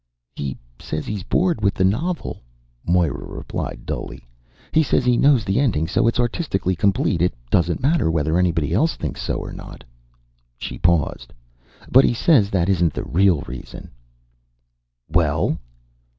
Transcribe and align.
"He 0.35 0.57
says 0.79 1.05
he's 1.05 1.21
bored 1.21 1.61
with 1.61 1.75
the 1.75 1.83
novel," 1.83 2.41
Moira 2.87 3.23
replied 3.23 3.85
dully. 3.85 4.27
"He 4.71 4.81
says 4.81 5.05
he 5.05 5.15
knows 5.15 5.45
the 5.45 5.59
ending, 5.59 5.87
so 5.87 6.07
it's 6.07 6.19
artistically 6.19 6.75
complete; 6.75 7.21
it 7.21 7.35
doesn't 7.51 7.83
matter 7.83 8.09
whether 8.09 8.35
anybody 8.39 8.73
else 8.73 8.95
thinks 8.95 9.21
so 9.21 9.35
or 9.35 9.53
not." 9.53 9.83
She 10.57 10.79
paused. 10.79 11.33
"But 11.91 12.03
he 12.03 12.15
says 12.15 12.49
that 12.49 12.67
isn't 12.67 12.93
the 12.95 13.03
real 13.03 13.41
reason." 13.41 13.91
"Well?" 15.07 15.59